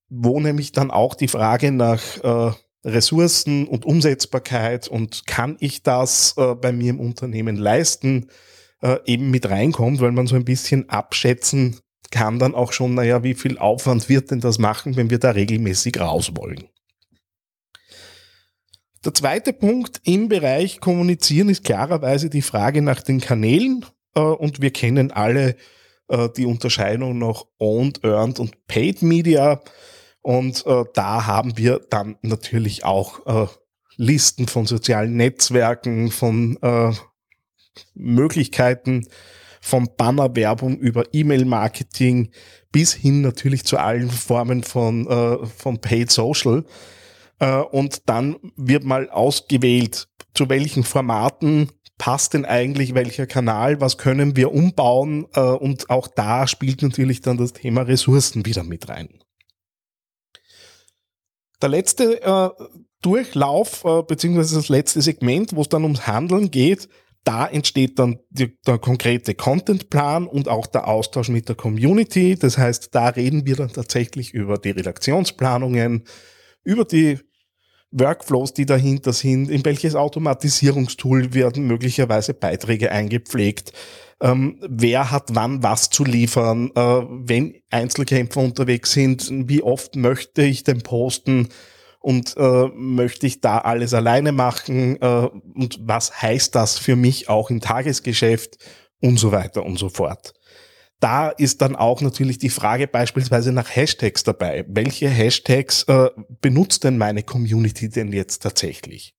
wo 0.10 0.40
nämlich 0.40 0.72
dann 0.72 0.92
auch 0.92 1.16
die 1.16 1.28
Frage 1.28 1.72
nach 1.72 2.02
äh, 2.24 2.52
Ressourcen 2.86 3.68
und 3.68 3.86
Umsetzbarkeit 3.86 4.88
und 4.88 5.28
kann 5.28 5.58
ich 5.60 5.84
das 5.84 6.36
äh, 6.38 6.56
bei 6.56 6.72
mir 6.72 6.92
im 6.92 7.00
Unternehmen 7.00 7.58
leisten, 7.58 8.30
äh, 8.82 8.98
eben 9.06 9.32
mit 9.32 9.50
reinkommt, 9.50 10.00
weil 10.02 10.12
man 10.12 10.28
so 10.28 10.36
ein 10.36 10.46
bisschen 10.46 10.90
abschätzen 10.90 11.80
kann 12.12 12.40
dann 12.40 12.56
auch 12.56 12.74
schon, 12.74 12.96
naja, 12.96 13.24
wie 13.24 13.36
viel 13.36 13.58
Aufwand 13.58 14.10
wird 14.10 14.32
denn 14.32 14.40
das 14.40 14.58
machen, 14.58 14.96
wenn 14.96 15.10
wir 15.10 15.20
da 15.20 15.32
regelmäßig 15.32 16.00
raus 16.00 16.32
wollen. 16.36 16.64
Der 19.06 19.14
zweite 19.14 19.54
Punkt 19.54 20.02
im 20.04 20.28
Bereich 20.28 20.82
Kommunizieren 20.82 21.50
ist 21.50 21.64
klarerweise 21.64 22.30
die 22.30 22.42
Frage 22.42 22.82
nach 22.82 23.02
den 23.02 23.22
Kanälen 23.22 23.86
äh, 24.16 24.20
und 24.20 24.62
wir 24.62 24.72
kennen 24.72 25.12
alle 25.12 25.56
äh, 26.10 26.28
die 26.36 26.46
Unterscheidung 26.46 27.18
noch 27.18 27.48
Owned, 27.60 28.04
Earned 28.04 28.40
und 28.40 28.68
Paid 28.68 29.02
Media 29.02 29.62
und 30.22 30.66
äh, 30.66 30.84
da 30.94 31.26
haben 31.26 31.58
wir 31.58 31.82
dann 31.90 32.18
natürlich 32.22 32.84
auch 32.84 33.26
äh, 33.26 33.48
Listen 33.98 34.48
von 34.48 34.66
sozialen 34.66 35.16
Netzwerken, 35.16 36.12
von 36.12 36.58
äh, 36.62 36.92
Möglichkeiten, 37.94 39.08
von 39.62 39.90
Bannerwerbung 39.98 40.78
über 40.78 41.14
E-Mail-Marketing 41.14 42.32
bis 42.72 42.94
hin 42.94 43.22
natürlich 43.22 43.66
zu 43.66 43.78
allen 43.78 44.10
Formen 44.10 44.64
von, 44.64 45.08
äh, 45.08 45.46
von 45.46 45.82
Paid 45.82 46.12
Social. 46.12 46.66
Äh, 47.40 47.58
und 47.58 48.10
dann 48.10 48.38
wird 48.56 48.84
mal 48.84 49.10
ausgewählt, 49.10 50.08
zu 50.34 50.50
welchen 50.50 50.84
Formaten 50.84 51.70
passt 51.98 52.34
denn 52.34 52.46
eigentlich 52.46 52.96
welcher 52.96 53.28
Kanal, 53.28 53.82
was 53.82 53.98
können 53.98 54.36
wir 54.36 54.54
umbauen 54.54 55.28
äh, 55.34 55.42
und 55.42 55.90
auch 55.90 56.08
da 56.08 56.48
spielt 56.48 56.82
natürlich 56.82 57.22
dann 57.22 57.38
das 57.38 57.54
Thema 57.54 57.82
Ressourcen 57.82 58.46
wieder 58.46 58.64
mit 58.64 58.88
rein. 58.88 59.10
Der 61.62 61.70
letzte 61.70 62.22
äh, 62.22 62.50
Durchlauf, 63.02 63.84
äh, 63.86 64.04
beziehungsweise 64.04 64.56
das 64.56 64.70
letzte 64.70 65.02
Segment, 65.02 65.56
wo 65.56 65.62
es 65.62 65.70
dann 65.70 65.84
ums 65.84 66.08
Handeln 66.08 66.52
geht, 66.52 66.90
da 67.24 67.46
entsteht 67.48 68.00
dann 68.00 68.20
die, 68.30 68.58
der 68.66 68.78
konkrete 68.78 69.36
Contentplan 69.36 70.26
und 70.26 70.48
auch 70.48 70.68
der 70.68 70.88
Austausch 70.88 71.30
mit 71.30 71.50
der 71.50 71.56
Community. 71.56 72.38
Das 72.38 72.58
heißt, 72.58 72.96
da 72.96 73.10
reden 73.10 73.46
wir 73.46 73.56
dann 73.56 73.72
tatsächlich 73.72 74.34
über 74.34 74.58
die 74.58 74.72
Redaktionsplanungen, 74.72 76.06
über 76.64 76.86
die 76.86 77.20
Workflows, 77.92 78.54
die 78.54 78.66
dahinter 78.66 79.14
sind, 79.14 79.50
in 79.50 79.66
welches 79.66 79.96
Automatisierungstool 79.96 81.34
werden 81.34 81.66
möglicherweise 81.66 82.34
Beiträge 82.34 82.92
eingepflegt, 82.92 83.74
ähm, 84.22 84.60
wer 84.68 85.12
hat 85.12 85.30
wann 85.34 85.64
was 85.64 85.90
zu 85.90 86.04
liefern, 86.04 86.72
äh, 86.76 86.82
wenn 86.82 87.56
Einzelkämpfer 87.70 88.42
unterwegs 88.42 88.92
sind, 88.92 89.30
wie 89.32 89.64
oft 89.64 89.96
möchte 89.96 90.44
ich 90.44 90.64
den 90.64 90.82
posten, 90.82 91.50
und 92.00 92.36
äh, 92.38 92.68
möchte 92.74 93.28
ich 93.28 93.42
da 93.42 93.60
alles 93.60 93.94
alleine 93.94 94.32
machen 94.32 95.02
äh, 95.02 95.06
und 95.06 95.80
was 95.82 96.22
heißt 96.22 96.56
das 96.56 96.80
für 96.80 96.96
mich 96.96 97.30
auch 97.30 97.50
im 97.50 97.60
Tagesgeschäft 97.60 98.58
und 99.02 99.18
so 99.18 99.32
weiter 99.32 99.66
und 99.66 99.78
so 99.78 99.90
fort. 99.90 100.34
Da 101.02 101.30
ist 101.30 101.62
dann 101.62 101.76
auch 101.76 102.02
natürlich 102.02 102.38
die 102.40 102.50
Frage 102.50 102.88
beispielsweise 102.88 103.54
nach 103.54 103.74
Hashtags 103.74 104.24
dabei. 104.24 104.66
Welche 104.68 105.08
Hashtags 105.10 105.84
äh, 105.84 106.10
benutzt 106.42 106.84
denn 106.84 106.98
meine 106.98 107.24
Community 107.24 107.90
denn 107.90 108.12
jetzt 108.12 108.44
tatsächlich? 108.44 109.16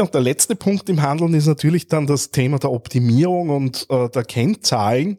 Und 0.00 0.14
der 0.14 0.20
letzte 0.20 0.54
Punkt 0.54 0.88
im 0.88 1.02
Handeln 1.02 1.34
ist 1.34 1.46
natürlich 1.46 1.88
dann 1.88 2.06
das 2.06 2.30
Thema 2.30 2.58
der 2.58 2.70
Optimierung 2.70 3.50
und 3.50 3.86
äh, 3.90 4.08
der 4.08 4.24
Kennzahlen, 4.24 5.18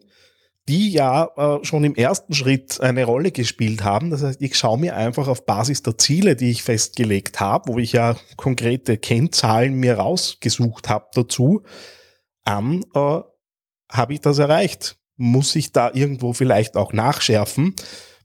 die 0.68 0.90
ja 0.90 1.28
äh, 1.36 1.64
schon 1.64 1.84
im 1.84 1.94
ersten 1.94 2.32
Schritt 2.32 2.80
eine 2.80 3.04
Rolle 3.04 3.30
gespielt 3.30 3.84
haben. 3.84 4.10
Das 4.10 4.22
heißt, 4.22 4.40
ich 4.40 4.56
schaue 4.56 4.78
mir 4.78 4.96
einfach 4.96 5.28
auf 5.28 5.44
Basis 5.44 5.82
der 5.82 5.98
Ziele, 5.98 6.34
die 6.34 6.50
ich 6.50 6.62
festgelegt 6.62 7.40
habe, 7.40 7.72
wo 7.72 7.78
ich 7.78 7.92
ja 7.92 8.16
konkrete 8.36 8.96
Kennzahlen 8.96 9.74
mir 9.74 9.94
rausgesucht 9.98 10.88
habe 10.88 11.06
dazu, 11.14 11.62
an, 12.44 12.84
äh, 12.94 13.20
habe 13.90 14.14
ich 14.14 14.20
das 14.20 14.38
erreicht? 14.38 14.96
Muss 15.16 15.56
ich 15.56 15.72
da 15.72 15.90
irgendwo 15.92 16.32
vielleicht 16.32 16.76
auch 16.76 16.92
nachschärfen? 16.94 17.74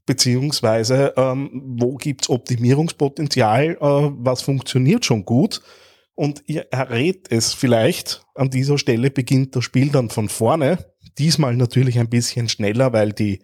Beziehungsweise, 0.06 1.12
ähm, 1.16 1.50
wo 1.78 1.96
gibt's 1.96 2.30
Optimierungspotenzial? 2.30 3.72
Äh, 3.72 3.76
was 3.80 4.40
funktioniert 4.40 5.04
schon 5.04 5.24
gut? 5.24 5.60
Und 6.16 6.42
ihr 6.46 6.66
errät 6.72 7.30
es 7.30 7.52
vielleicht. 7.52 8.24
An 8.34 8.50
dieser 8.50 8.78
Stelle 8.78 9.10
beginnt 9.10 9.54
das 9.54 9.64
Spiel 9.64 9.90
dann 9.90 10.10
von 10.10 10.28
vorne. 10.28 10.78
Diesmal 11.18 11.54
natürlich 11.54 11.98
ein 11.98 12.08
bisschen 12.08 12.48
schneller, 12.48 12.92
weil 12.92 13.12
die 13.12 13.40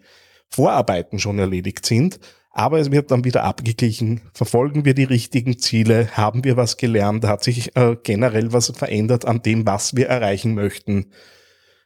Vorarbeiten 0.49 1.19
schon 1.19 1.39
erledigt 1.39 1.85
sind. 1.85 2.19
Aber 2.51 2.79
es 2.79 2.91
wird 2.91 3.11
dann 3.11 3.23
wieder 3.23 3.43
abgeglichen. 3.43 4.21
Verfolgen 4.33 4.85
wir 4.85 4.93
die 4.93 5.05
richtigen 5.05 5.57
Ziele? 5.57 6.09
Haben 6.17 6.43
wir 6.43 6.57
was 6.57 6.77
gelernt? 6.77 7.25
Hat 7.25 7.43
sich 7.43 7.75
äh, 7.75 7.95
generell 8.03 8.53
was 8.53 8.67
verändert 8.75 9.25
an 9.25 9.41
dem, 9.41 9.65
was 9.65 9.95
wir 9.95 10.07
erreichen 10.07 10.53
möchten? 10.53 11.11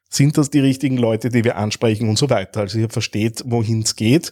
Sind 0.09 0.37
das 0.37 0.49
die 0.49 0.59
richtigen 0.59 0.97
Leute, 0.97 1.29
die 1.29 1.43
wir 1.43 1.57
ansprechen 1.57 2.07
und 2.09 2.17
so 2.17 2.29
weiter? 2.29 2.61
Also 2.61 2.79
ihr 2.79 2.89
versteht, 2.89 3.43
wohin 3.45 3.81
es 3.81 3.95
geht. 3.95 4.31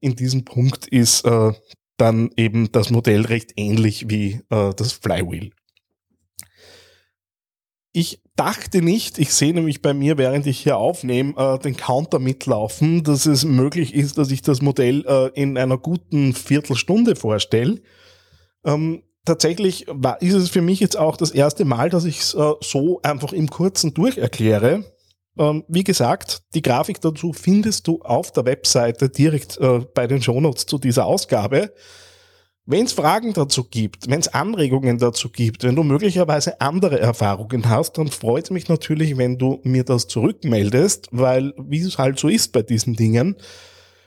In 0.00 0.16
diesem 0.16 0.44
Punkt 0.44 0.86
ist 0.86 1.24
äh, 1.24 1.52
dann 1.96 2.30
eben 2.36 2.72
das 2.72 2.90
Modell 2.90 3.22
recht 3.22 3.52
ähnlich 3.56 4.08
wie 4.08 4.42
äh, 4.50 4.74
das 4.74 4.92
Flywheel. 4.92 5.50
Ich 7.96 8.20
dachte 8.34 8.82
nicht, 8.82 9.20
ich 9.20 9.32
sehe 9.32 9.54
nämlich 9.54 9.80
bei 9.80 9.94
mir, 9.94 10.18
während 10.18 10.48
ich 10.48 10.58
hier 10.58 10.78
aufnehme, 10.78 11.34
äh, 11.36 11.60
den 11.60 11.76
Counter 11.76 12.18
mitlaufen, 12.18 13.04
dass 13.04 13.24
es 13.24 13.44
möglich 13.44 13.94
ist, 13.94 14.18
dass 14.18 14.32
ich 14.32 14.42
das 14.42 14.60
Modell 14.60 15.04
äh, 15.06 15.28
in 15.40 15.56
einer 15.56 15.78
guten 15.78 16.34
Viertelstunde 16.34 17.14
vorstelle. 17.14 17.80
Ähm, 18.64 19.04
tatsächlich 19.24 19.86
war, 19.88 20.20
ist 20.20 20.34
es 20.34 20.50
für 20.50 20.60
mich 20.60 20.80
jetzt 20.80 20.98
auch 20.98 21.16
das 21.16 21.30
erste 21.30 21.64
Mal, 21.64 21.88
dass 21.88 22.04
ich 22.04 22.18
es 22.18 22.34
äh, 22.34 22.52
so 22.60 22.98
einfach 23.04 23.32
im 23.32 23.48
Kurzen 23.48 23.94
durcherkläre. 23.94 24.84
Ähm, 25.38 25.62
wie 25.68 25.84
gesagt, 25.84 26.42
die 26.54 26.62
Grafik 26.62 27.00
dazu 27.00 27.32
findest 27.32 27.86
du 27.86 28.00
auf 28.02 28.32
der 28.32 28.44
Webseite 28.44 29.08
direkt 29.08 29.56
äh, 29.58 29.86
bei 29.94 30.08
den 30.08 30.20
Shownotes 30.20 30.66
zu 30.66 30.78
dieser 30.78 31.06
Ausgabe. 31.06 31.72
Wenn 32.66 32.86
es 32.86 32.94
Fragen 32.94 33.34
dazu 33.34 33.64
gibt, 33.64 34.08
wenn 34.08 34.20
es 34.20 34.28
Anregungen 34.28 34.96
dazu 34.96 35.28
gibt, 35.28 35.64
wenn 35.64 35.76
du 35.76 35.82
möglicherweise 35.82 36.62
andere 36.62 36.98
Erfahrungen 36.98 37.68
hast, 37.68 37.98
dann 37.98 38.08
freut 38.08 38.44
es 38.44 38.50
mich 38.50 38.68
natürlich, 38.68 39.18
wenn 39.18 39.36
du 39.36 39.60
mir 39.64 39.84
das 39.84 40.08
zurückmeldest, 40.08 41.08
weil 41.10 41.52
wie 41.58 41.80
es 41.80 41.98
halt 41.98 42.18
so 42.18 42.28
ist 42.28 42.52
bei 42.52 42.62
diesen 42.62 42.94
Dingen, 42.94 43.36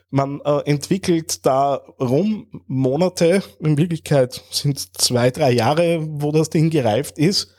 man 0.10 0.42
äh, 0.44 0.62
entwickelt 0.66 1.46
da 1.46 1.76
rum 2.00 2.48
Monate, 2.66 3.44
in 3.60 3.78
Wirklichkeit 3.78 4.42
sind 4.50 4.80
zwei, 4.98 5.30
drei 5.30 5.52
Jahre, 5.52 6.00
wo 6.10 6.32
das 6.32 6.50
Ding 6.50 6.72
gereift 6.72 7.20
ist 7.20 7.54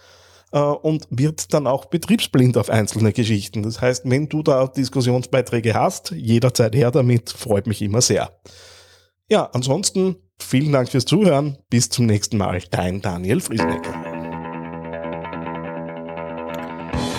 äh, 0.50 0.58
und 0.58 1.06
wird 1.10 1.54
dann 1.54 1.68
auch 1.68 1.84
betriebsblind 1.84 2.56
auf 2.56 2.70
einzelne 2.70 3.12
Geschichten. 3.12 3.62
Das 3.62 3.80
heißt, 3.80 4.10
wenn 4.10 4.28
du 4.28 4.42
da 4.42 4.66
Diskussionsbeiträge 4.66 5.74
hast, 5.74 6.10
jederzeit 6.10 6.74
her 6.74 6.90
damit, 6.90 7.30
freut 7.30 7.68
mich 7.68 7.82
immer 7.82 8.00
sehr. 8.00 8.32
Ja, 9.30 9.44
ansonsten 9.52 10.16
Vielen 10.40 10.72
Dank 10.72 10.88
fürs 10.88 11.04
Zuhören. 11.04 11.58
Bis 11.68 11.90
zum 11.90 12.06
nächsten 12.06 12.38
Mal. 12.38 12.62
Dein 12.70 13.00
Daniel 13.00 13.40
Friesnecker. 13.40 13.94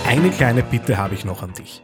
Eine 0.08 0.32
kleine 0.32 0.64
Bitte 0.64 0.98
habe 0.98 1.14
ich 1.14 1.26
noch 1.26 1.44
an 1.44 1.54
dich. 1.54 1.84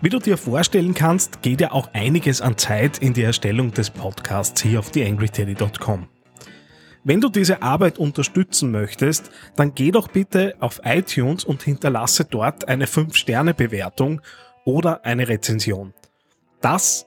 Wie 0.00 0.10
du 0.10 0.18
dir 0.18 0.36
vorstellen 0.36 0.94
kannst, 0.94 1.42
geht 1.42 1.60
ja 1.60 1.72
auch 1.72 1.88
einiges 1.92 2.40
an 2.40 2.56
Zeit 2.56 2.98
in 2.98 3.14
die 3.14 3.22
Erstellung 3.22 3.72
des 3.72 3.90
Podcasts 3.90 4.62
hier 4.62 4.78
auf 4.78 4.90
theangryteddy.com. 4.90 6.08
Wenn 7.04 7.20
du 7.20 7.28
diese 7.30 7.62
Arbeit 7.62 7.98
unterstützen 7.98 8.70
möchtest, 8.70 9.30
dann 9.56 9.74
geh 9.74 9.90
doch 9.90 10.08
bitte 10.08 10.54
auf 10.60 10.82
iTunes 10.84 11.42
und 11.42 11.62
hinterlasse 11.62 12.26
dort 12.26 12.68
eine 12.68 12.86
5-Sterne-Bewertung 12.86 14.20
oder 14.64 15.04
eine 15.04 15.26
Rezension. 15.26 15.94
Das 16.60 17.06